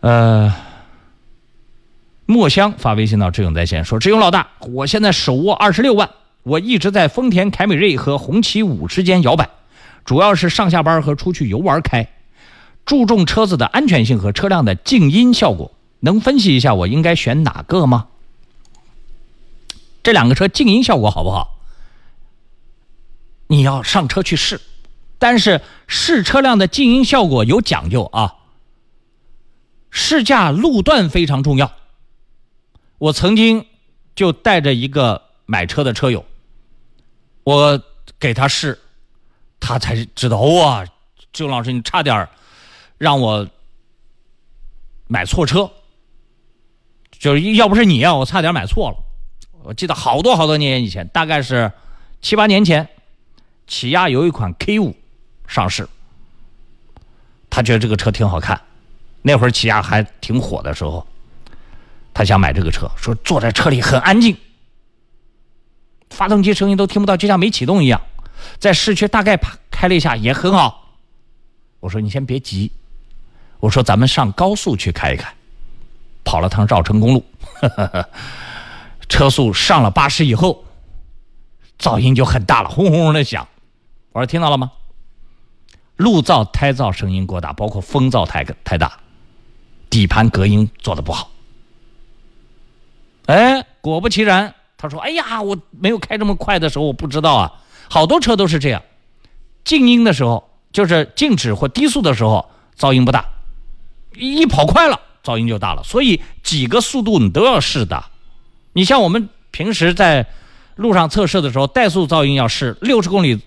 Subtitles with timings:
[0.00, 0.54] 呃，
[2.26, 6.10] 墨香发微信到志勇在线说：“志勇老大，我现在手握二十六万，
[6.42, 9.48] 我一直在丰田凯美瑞和红旗五之间摇摆，
[10.04, 12.08] 主要是上下班和出去游玩开，
[12.84, 18.06] 注重车子的安全性和车辆的静音效果，能分析一下我应该选哪个吗？
[20.02, 21.56] 这两个车静音效果好不好？
[23.48, 24.60] 你要上车去试，
[25.18, 28.34] 但是试车辆的静音效果有讲究啊。
[29.98, 31.72] 试驾路段非常重要。”
[32.98, 33.66] 我曾经
[34.14, 36.26] 就带着一个买车的车友，
[37.44, 37.82] 我
[38.18, 38.78] 给他试，
[39.58, 40.84] 他才知道哇，
[41.32, 42.28] 周老师你差点
[42.98, 43.48] 让我
[45.06, 45.70] 买错车，
[47.10, 48.96] 就是要不是你啊，我差点买错了。
[49.62, 51.72] 我记得好多好多年以前，大概是
[52.20, 52.88] 七八年前，
[53.66, 54.94] 起亚有一款 K 五
[55.46, 55.88] 上市，
[57.48, 58.60] 他觉得这个车挺好看，
[59.26, 61.04] 那会儿起亚还挺火的时候。
[62.14, 64.38] 他想买这个车，说坐在车里很安静，
[66.10, 68.00] 发动机声音都听不到，就像没启动一样。
[68.60, 69.36] 在市区大概
[69.68, 70.94] 开了一下也很好。
[71.80, 72.70] 我说你先别急，
[73.58, 75.34] 我说咱们上高速去开一开。
[76.24, 77.24] 跑了趟绕城公路，
[79.08, 80.64] 车速上了八十以后，
[81.80, 83.46] 噪音就很大了，轰轰轰的响。
[84.12, 84.70] 我说听到了吗？
[85.96, 89.00] 路噪、胎噪声音过大，包括风噪太太大，
[89.90, 91.30] 底盘隔音做的不好。
[93.26, 97.52] 哎，果不其然，他说：“哎呀，我没有开这么快的时候，我不知道啊。
[97.88, 98.82] 好多车都是这样，
[99.64, 102.48] 静音的时候，就是静止或低速的时候，
[102.78, 103.20] 噪音不大；
[104.14, 105.82] 一跑快了，噪音就大了。
[105.82, 108.04] 所以几个速度你都要试的。
[108.74, 110.26] 你像我们平时在
[110.76, 113.40] 路上测试的时候，怠速噪音要试，六十公里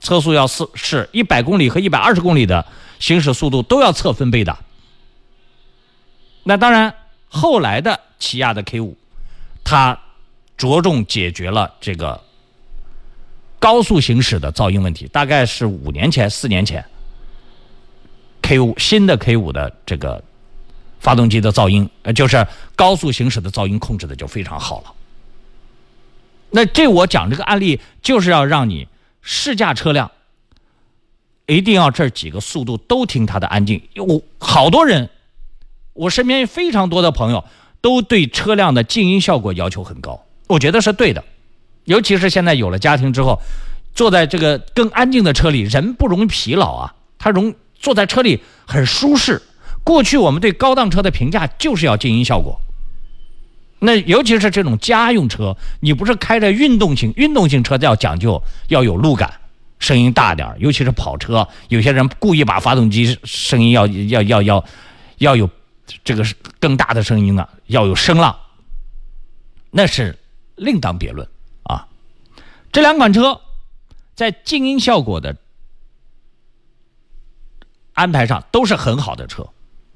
[0.00, 2.64] 车速要试试，一百公里和一百二十公里的
[2.98, 4.56] 行驶速度都要测分贝的。
[6.42, 6.94] 那当然，
[7.28, 8.96] 后来的起亚的 K 五。”
[9.62, 9.96] 它
[10.56, 12.20] 着重解决了这个
[13.60, 16.84] 高速行驶的噪音问题，大概是五年前、四年前
[18.42, 20.24] ，K 五新的 K 五的这个
[20.98, 24.92] 发动机的噪音，呃，就是高速行驶的噪音控制的就非常好了。
[26.50, 28.88] 那这我讲这个案例，就是要让你
[29.22, 30.10] 试驾车辆，
[31.46, 33.80] 一定要这几个速度都听它的安静。
[33.92, 35.08] 有好多人，
[35.92, 37.44] 我身边非常多的朋友。
[37.82, 41.24] 都对车辆的静音效果要求很高，我觉得是对的。
[41.84, 43.40] 尤其是现在有了家庭之后，
[43.94, 49.40] 坐在这个更安静的车里，人不容易疲劳啊，他容坐在车里很舒适。
[49.82, 52.60] 过去我们对高档车的评价就是要静音效果。
[53.78, 59.32] 那尤其是这种家用车，你不是开着运动型运动型车要讲究要有路感，
[59.78, 64.64] 声音大点尤其是跑车，有些人故意把发动机声音要要要要
[65.16, 65.48] 要有。
[66.04, 68.38] 这个是更大的声音呢，要有声浪，
[69.70, 70.18] 那是
[70.56, 71.26] 另当别论
[71.64, 71.88] 啊。
[72.72, 73.40] 这两款车
[74.14, 75.36] 在静音效果的
[77.94, 79.48] 安排上都是很好的车。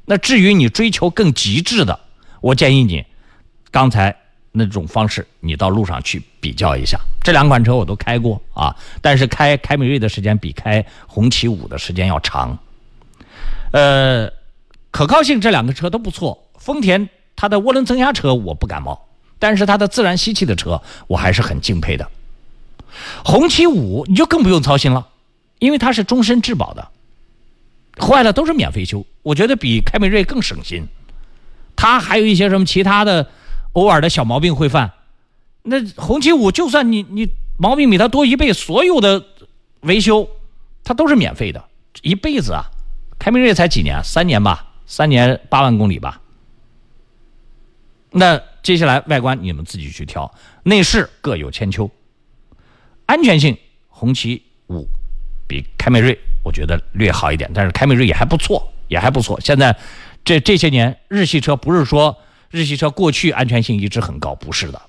[0.05, 2.01] 那至于你追求更极致的，
[2.41, 3.05] 我建议你
[3.71, 4.17] 刚才
[4.53, 7.01] 那种方式，你到路上去比较一下。
[7.23, 12.59] 这两款车我都开过啊，但是开凯美瑞的时间比开红旗五的时间要长，
[13.73, 14.31] 呃。
[14.95, 19.09] 可靠性这两个车都不错，丰田它的涡轮增压车我不感冒，
[19.41, 22.09] 但是它的自然吸气的车我还是很敬佩的。
[23.25, 25.09] 红旗五你就更不用操心了，
[25.59, 26.91] 因为它是终身质保的，
[27.99, 30.87] 坏了都是免费修，我觉得比凯美瑞更省心。
[31.75, 33.29] 它还有一些什么其他的
[33.73, 34.93] 偶尔的小毛病会犯，
[35.65, 37.29] 那红旗五就算你你
[37.59, 39.25] 毛病比它多一倍，所有的
[39.81, 40.29] 维修
[40.85, 41.65] 它都是免费的，
[42.03, 42.71] 一辈子啊。
[43.19, 44.71] 凯美瑞才几年，三年吧。
[44.87, 46.21] 三年八万公里吧。
[48.11, 51.91] 那接下来外观你们自己去挑，内饰各有千秋。
[53.07, 53.57] 安全性，
[53.89, 54.87] 红旗五
[55.47, 59.41] 比凯美瑞我觉得略好一点，但是凯美瑞也还不错，也还不错。
[59.41, 59.77] 现在
[60.25, 62.17] 这这些年日系车不是说
[62.51, 64.81] 日系车过去安全性一直很高，不是的。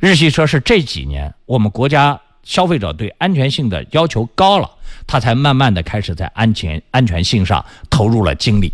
[0.00, 4.70] 日系车是这几年我们国家消费者对安全性的要求高了。
[5.06, 8.70] 它才慢慢的开始在安全安全性上投入了精力。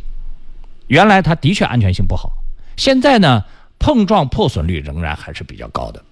[0.86, 2.32] 原来它的确安全性不好，
[2.76, 3.44] 现在呢，
[3.78, 6.02] 碰撞破损率仍然还是比较高的。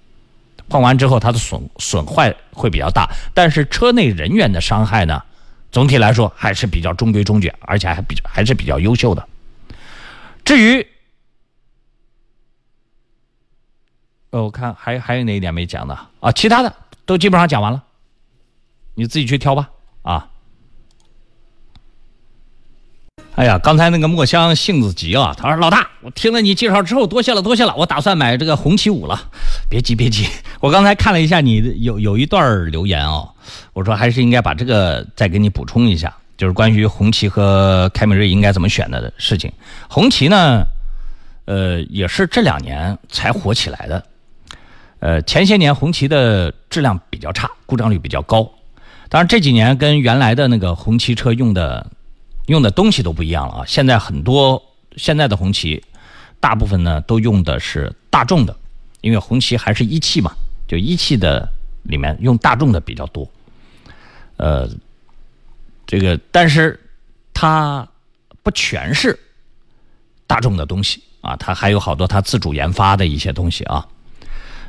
[0.69, 5.23] 碰完之后，它的损损坏会比较大，但是车内人员的伤害呢，
[5.71, 9.29] 总体来说还是比较中规中矩，而且还比还是比较优秀的。
[10.45, 10.87] 至于，
[14.31, 16.33] 呃，我看还还有哪一点没讲的啊？
[16.33, 17.83] 其他的都基本上讲完了，
[18.95, 19.71] 你自己去挑吧。
[20.03, 20.31] 啊，
[23.35, 29.19] 哎呀，刚才那个墨香性子急啊，他说：“老大，我听了你介绍之后，多谢了，多谢了，我打算买这个红旗五了。”
[29.71, 30.27] 别急，别急，
[30.61, 33.27] 我刚才看了一下你的有有一段留言哦，
[33.73, 39.51] 我说还是应该把这个再给你补充一下，就是关于红旗和凯美瑞应该怎么选的事情。
[39.89, 40.63] 红旗呢，
[41.47, 44.05] 呃，也是这两年才火起来的，
[44.99, 48.47] 呃，前些年红旗的质量比较差，故障率比较高，
[49.09, 51.87] 当然这几年跟原来的那个红旗车用的。
[52.47, 53.65] 用的东西都不一样了啊！
[53.67, 54.61] 现在很多
[54.97, 55.83] 现在的红旗，
[56.41, 58.57] 大部分呢都用的是大众的，
[59.01, 60.33] 因为红旗还是一汽嘛，
[60.67, 61.49] 就一汽的
[61.85, 63.31] 里面用大众的比较多。
[64.39, 64.69] 呃，
[65.87, 66.79] 这个但是
[67.33, 67.87] 它
[68.43, 69.19] 不全是
[70.27, 73.87] 大众的东西啊，它还有好多它自主研发的一些东西啊。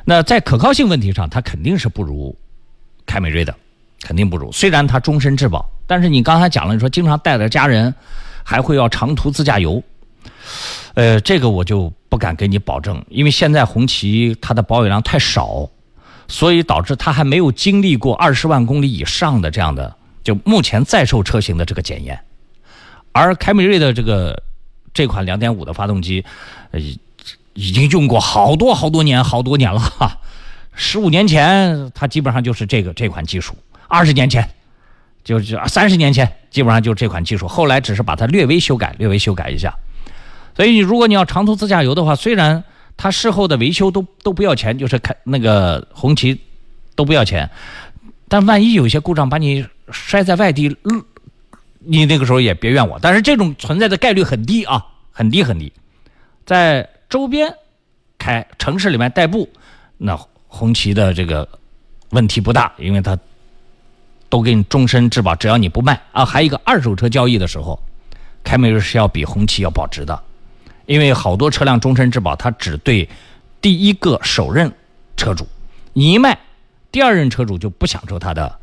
[0.04, 2.36] 那在可靠性问题上，它肯定是不如
[3.04, 3.54] 凯美瑞的。
[4.04, 7.94] 肯定不如，虽然它终身质保，但是你刚才讲了，你说经常带着家人，
[8.42, 9.82] 还会要长途自驾游，
[10.92, 15.66] 呃，这个我就不敢给你保证，因为现在红旗它的保有量太少，
[16.28, 22.20] 所以导致它还没有经历过二十万公里以上的这样的，就目前在售车型的这个检验，
[23.12, 24.42] 而凯美瑞的这个
[24.92, 26.22] 这款两点五的发动机，
[26.72, 26.78] 呃，
[27.54, 30.18] 已经用过好多好多年，好多年了哈，
[30.74, 33.54] 十五年前它基本上就是这个这款技术。
[33.88, 34.48] 二十年前，
[35.22, 37.46] 就就三十年前，基本上就这款技术。
[37.48, 39.74] 后来只是把它略微修改，略微修改一下。
[40.56, 42.62] 所以，你如果你要长途自驾游的话，虽然
[42.96, 46.40] 它事后的维修都都不要钱，就是开那个红旗
[46.94, 47.50] 都不要钱，
[48.28, 50.76] 但万一有些故障把你摔在外地，
[51.80, 52.98] 你那个时候也别怨我。
[53.02, 55.72] 但是这种存在的概率很低啊，很低很低。
[56.46, 57.52] 在周边
[58.16, 59.48] 开城市里面代步，
[59.98, 60.16] 那
[60.46, 61.48] 红旗的这个
[62.10, 63.18] 问题不大，因为它。
[64.28, 66.24] 都给你终身质保，只要你不卖啊！
[66.24, 67.80] 还有一个二手车交易的时候，
[68.42, 70.22] 凯美瑞是要比红旗要保值的，
[70.86, 73.08] 因为好多车辆终身质保，它只对
[73.60, 74.72] 第一个首任
[75.16, 75.46] 车主，
[75.92, 76.36] 你一卖，
[76.90, 78.58] 第二任车主就不享受它的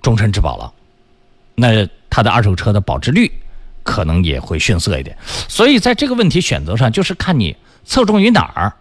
[0.00, 0.72] 终身质保了，
[1.54, 3.30] 那它的二手车的保值率
[3.82, 5.16] 可能也会逊色一点。
[5.48, 7.54] 所以在这个问题选择上，就是看你
[7.84, 8.72] 侧重于哪儿。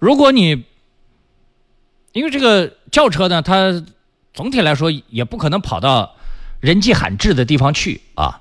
[0.00, 0.64] 如果你
[2.12, 3.84] 因为这个轿车呢，它。
[4.34, 6.14] 总体来说，也不可能跑到
[6.60, 8.40] 人迹罕至的地方去啊。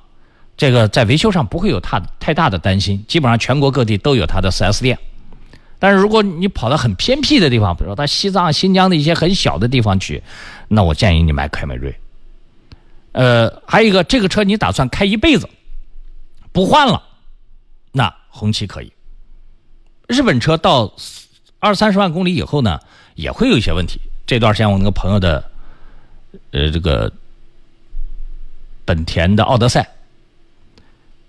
[0.55, 4.97] 这个在维修上不会有太太大的担心，基本上全国各地都有它的 4S 店。
[5.79, 10.21] 但是如果你跑到很偏僻的地方，比如说到西藏、新疆的一些很小的地方去，
[10.67, 11.93] 那我建议你买凯美瑞。
[13.13, 15.49] 呃，还有一个，这个车你打算开一辈子，
[16.51, 17.03] 不换了，
[17.91, 18.93] 那红旗可以。
[20.07, 20.93] 日本车到
[21.59, 22.79] 二三十万公里以后呢，
[23.15, 23.99] 也会有一些问题。
[24.27, 25.50] 这段时间我那个朋友的。
[26.51, 27.11] 呃，这个
[28.85, 29.87] 本田的奥德赛，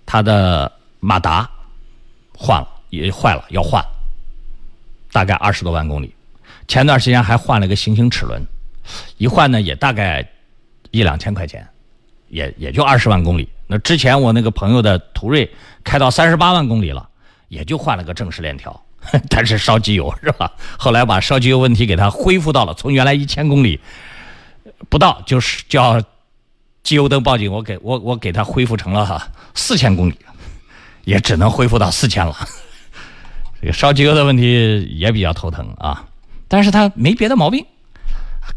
[0.05, 1.49] 它的马达
[2.33, 3.83] 换了，也坏了，要换，
[5.11, 6.13] 大概二十多万公里。
[6.67, 8.41] 前段时间还换了个行星齿轮，
[9.17, 10.25] 一换呢也大概
[10.91, 11.67] 一两千块钱，
[12.29, 13.49] 也也就二十万公里。
[13.67, 15.49] 那之前我那个朋友的途锐
[15.83, 17.09] 开到三十八万公里了，
[17.49, 18.83] 也就换了个正时链条，
[19.29, 20.51] 但是烧机油是吧？
[20.77, 23.79] 后来把烧机油问题给它恢复到了，从原来一千公里。
[24.89, 26.01] 不到就是叫
[26.83, 30.17] 机油灯报警，我给我我给他恢复成了哈四千公里，
[31.05, 32.35] 也只能恢复到四千了。
[33.61, 36.03] 这个烧机油的问题也比较头疼啊，
[36.47, 37.65] 但是它没别的毛病，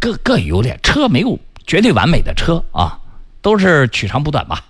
[0.00, 2.99] 各各有优点，车没有绝对完美的车啊，
[3.41, 4.65] 都是取长补短吧。